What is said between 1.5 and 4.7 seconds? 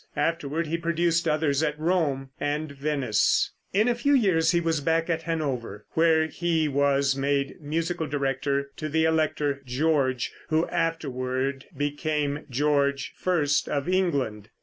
at Rome and Venice. In a few years he